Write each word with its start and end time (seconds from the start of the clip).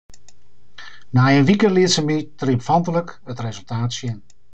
Nei 1.15 1.33
in 1.39 1.47
wike 1.49 1.67
liet 1.71 1.93
se 1.95 2.01
my 2.07 2.17
triomfantlik 2.39 3.09
it 3.31 3.43
resultaat 3.47 3.91
sjen. 3.97 4.19